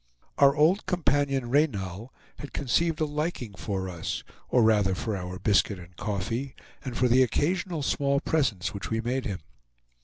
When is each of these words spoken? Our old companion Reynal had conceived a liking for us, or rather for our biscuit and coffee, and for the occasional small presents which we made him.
Our 0.39 0.55
old 0.55 0.87
companion 0.87 1.51
Reynal 1.51 2.11
had 2.39 2.53
conceived 2.53 2.99
a 3.01 3.05
liking 3.05 3.53
for 3.53 3.87
us, 3.87 4.23
or 4.49 4.63
rather 4.63 4.95
for 4.95 5.15
our 5.15 5.37
biscuit 5.37 5.77
and 5.77 5.95
coffee, 5.95 6.55
and 6.83 6.97
for 6.97 7.07
the 7.07 7.21
occasional 7.21 7.83
small 7.83 8.19
presents 8.19 8.73
which 8.73 8.89
we 8.89 8.99
made 8.99 9.27
him. 9.27 9.41